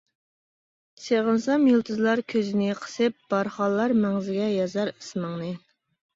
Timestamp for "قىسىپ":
2.81-3.19